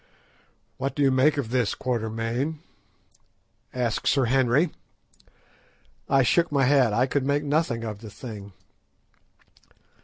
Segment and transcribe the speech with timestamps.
[0.77, 2.57] "What do you make of this, Quatermain?"
[3.71, 4.71] asked Sir Henry.
[6.09, 8.51] I shook my head, I could make nothing of the thing.